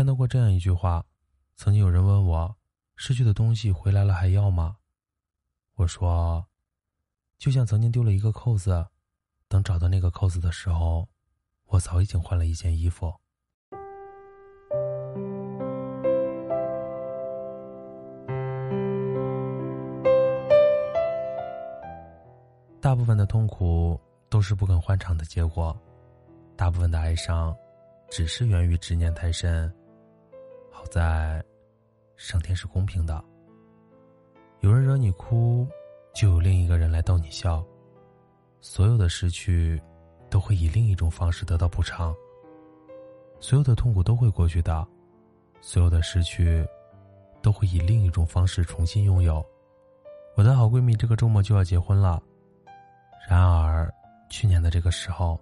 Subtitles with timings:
[0.00, 1.04] 看到过这样一句话：
[1.56, 2.56] 曾经有人问我，
[2.96, 4.78] 失去的东西回来了还要吗？
[5.74, 6.42] 我说，
[7.36, 8.86] 就像曾经丢了一个扣子，
[9.46, 11.06] 等找到那个扣子的时候，
[11.66, 13.12] 我早已经换了一件衣服。
[22.80, 25.78] 大部分的痛苦都是不肯换场的结果，
[26.56, 27.54] 大部分的哀伤，
[28.10, 29.70] 只是源于执念太深。
[30.70, 31.44] 好在，
[32.16, 33.22] 上天是公平的。
[34.60, 35.66] 有人惹你哭，
[36.14, 37.64] 就有另一个人来逗你笑。
[38.60, 39.80] 所有的失去，
[40.28, 42.14] 都会以另一种方式得到补偿。
[43.38, 44.86] 所有的痛苦都会过去的，
[45.60, 46.66] 所有的失去，
[47.40, 49.44] 都会以另一种方式重新拥有。
[50.36, 52.22] 我的好闺蜜这个周末就要结婚了，
[53.28, 53.92] 然而，
[54.28, 55.40] 去年的这个时候，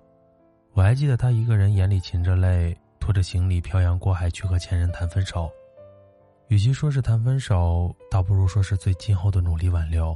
[0.74, 2.76] 我还记得她一个人眼里噙着泪，
[3.08, 5.50] 拖着行李漂洋过海去和前任谈分手。
[6.48, 10.14] 与其说是谈分手，倒不如说是最今后的努力挽留。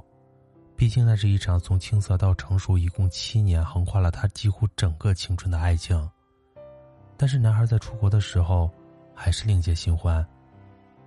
[0.77, 6.07] 毕竟那是一场从青涩到成熟，一共七年，横跨了他几乎整个青春的爱情。
[7.17, 8.71] 但是男孩在出国的时候，
[9.15, 10.23] 还是另结新欢。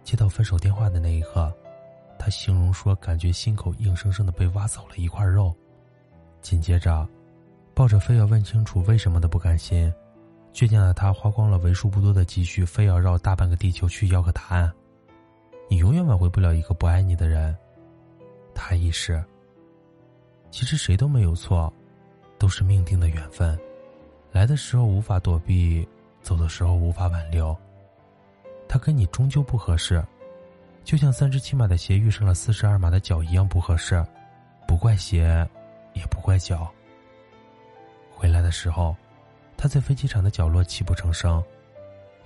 [0.03, 1.55] 接到分手电话的那一刻，
[2.17, 5.53] 他形容说，感觉心口硬生生的被挖走了一块肉。
[6.41, 7.07] 紧接着，
[7.75, 9.93] 抱着非要问清楚为什么的不甘心，
[10.55, 14.71] 倔强的他花光了为数不多的积蓄，非要绕大半个地球去要个答案。
[15.67, 17.53] 你永远挽回不了一个不爱你的人。
[18.53, 19.21] 他意识。
[20.49, 21.71] 其实谁都没有错，
[22.39, 23.59] 都是命定的缘分。
[24.31, 25.85] 来的时候无法躲避，
[26.21, 27.53] 走的时候无法挽留。
[28.65, 30.01] 他跟你终究不合适，
[30.85, 34.01] 就像三十七码的鞋遇上了四十二码的脚一样不合适。
[34.65, 35.45] 不怪鞋，
[35.93, 36.71] 也不怪脚。
[38.09, 38.95] 回来的时候，
[39.57, 41.43] 他在飞机场的角落泣不成声，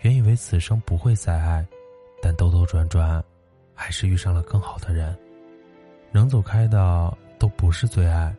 [0.02, 1.66] 原以为此生不会再爱。
[2.22, 3.24] 但兜兜转转，
[3.74, 5.18] 还是遇上了更好的人。
[6.12, 8.36] 能走开的都不是最爱，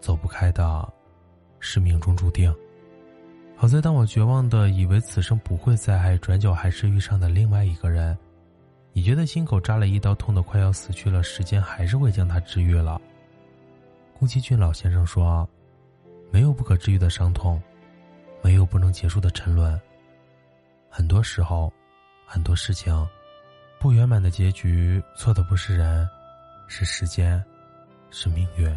[0.00, 0.92] 走不开的，
[1.60, 2.52] 是命中注定。
[3.54, 8.16] 好在当我绝望的以为此生不会再爱，转角还是遇上的另外一个人。
[8.92, 13.00] 你觉得心口扎了一刀，痛得快要死去了，时间还是会将它治愈了。
[14.18, 15.48] 宫崎骏老先生说
[16.32, 17.62] ：“没有不可治愈的伤痛，
[18.46, 19.80] 没有不能结束的沉沦。”
[20.88, 21.72] 很多时候。
[22.28, 22.92] 很多事情，
[23.78, 26.06] 不圆满的结局，错的不是人，
[26.66, 27.42] 是时间，
[28.10, 28.76] 是命运。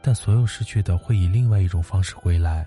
[0.00, 2.64] 但所有失去的会以另外一种方式归来。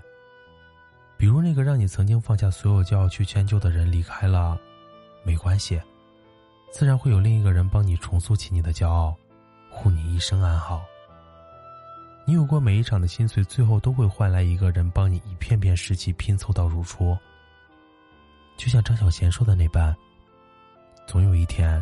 [1.16, 4.60] 比如那个让你曾经放下所有骄傲去迁就的人离开了，
[5.24, 5.80] 没关系，
[6.70, 9.16] 自然会有另一个人帮你重塑起你的骄傲，
[9.70, 10.84] 护你一生安好。
[12.28, 17.16] 你有过每一场的心碎，最后都会换来一个人帮你一片片拾起，拼凑到如初。
[18.56, 19.94] 就像张小娴说的那般，
[21.06, 21.80] 总有一天，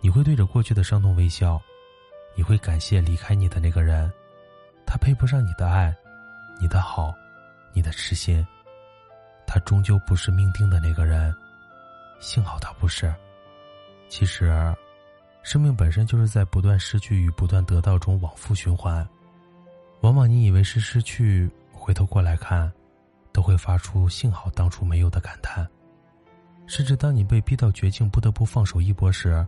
[0.00, 1.60] 你会对着过去的伤痛微笑，
[2.34, 4.10] 你会感谢离开你的那个人，
[4.86, 5.94] 他配不上你的爱，
[6.58, 7.14] 你的好，
[7.74, 8.46] 你的痴心，
[9.46, 11.34] 他终究不是命定的那个人，
[12.20, 13.14] 幸好他不是。
[14.08, 14.74] 其实，
[15.42, 19.06] 生命本身就是在不断失去与不断得到中往复循环，
[20.00, 22.70] 往往你以为是失去，回头过来看，
[23.32, 25.66] 都会发出幸好当初没有的感叹。
[26.66, 29.44] 甚至当你被逼到绝境，不得不放手一搏时，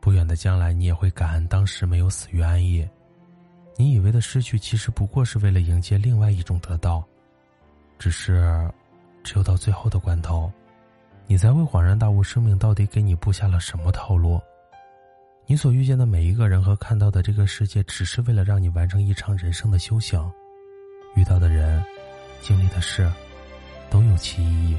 [0.00, 2.86] 不远的将来，你也会感恩当时没有死于安逸。
[3.76, 7.02] 你以为的失去，其实不过是为了迎接另外一种得到。
[7.98, 8.70] 只是，
[9.22, 10.52] 只有到最后的关头，
[11.26, 14.40] 你才会恍然大悟：生命到底给你布下了什么套路？
[15.50, 20.16] 你所遇见的每一个人和看到的这个世界，只是为了让你完成一场人生的修行。
[21.16, 21.84] 遇到的人，
[22.40, 23.10] 经历的事，
[23.90, 24.78] 都有其意义。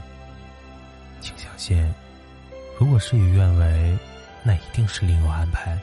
[1.20, 1.94] 请相信，
[2.80, 3.98] 如果事与愿违，
[4.44, 5.78] 那一定是另有安排。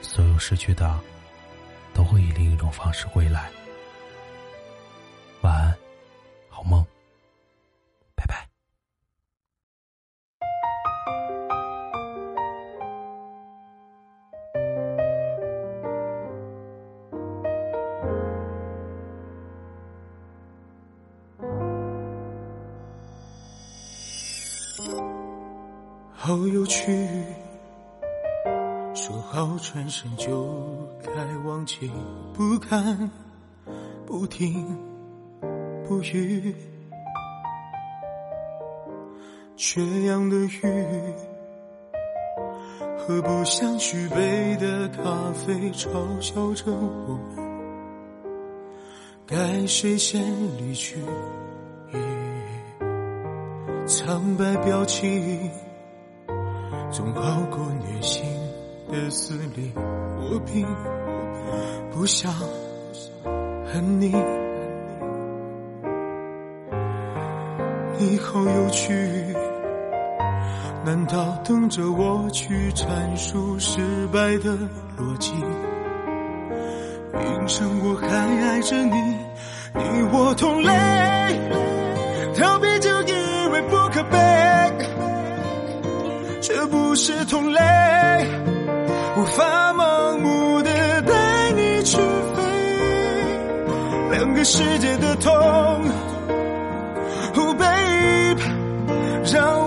[0.00, 0.98] 所有失去的，
[1.92, 3.50] 都会以另一种方式归来。
[26.30, 26.86] 好有趣，
[28.94, 30.46] 说好转身就
[31.02, 31.10] 该
[31.44, 31.90] 忘记，
[32.32, 33.10] 不看，
[34.06, 34.64] 不听，
[35.88, 36.54] 不语，
[39.56, 40.60] 缺氧的鱼
[42.96, 45.90] 和不想续杯的咖啡嘲
[46.20, 47.18] 笑着我，
[49.26, 50.22] 该谁先
[50.58, 50.96] 离去？
[53.84, 55.50] 苍白表情，
[56.92, 58.24] 总好过虐心
[58.90, 59.72] 的撕裂。
[59.76, 60.66] 我并
[61.92, 62.32] 不想
[63.72, 64.10] 恨你，
[67.98, 68.92] 以后有趣，
[70.84, 73.80] 难道等着我去阐述失
[74.12, 74.50] 败的
[74.98, 75.32] 逻辑？
[77.12, 79.16] 明知我还爱着你，
[79.74, 80.72] 你我同类，
[82.36, 84.18] 逃避就以为不可悲，
[86.52, 87.60] 这不是同类，
[89.16, 92.42] 无法盲目的带你去飞，
[94.10, 95.32] 两个世界的痛
[97.36, 98.40] ，Oh babe，
[99.32, 99.59] 让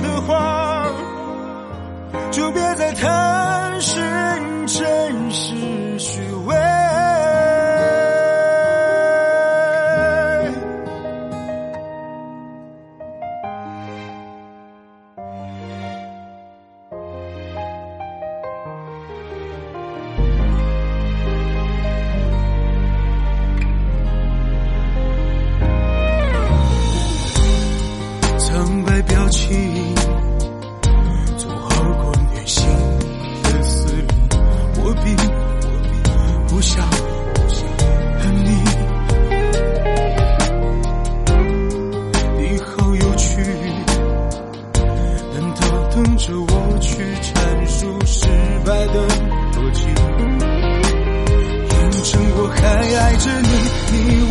[0.00, 0.86] 的话，
[2.30, 3.45] 就别再谈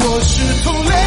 [0.08, 1.05] 我，是同类，